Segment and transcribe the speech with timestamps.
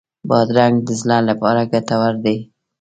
[0.29, 2.37] بادرنګ د زړه لپاره ګټور دی.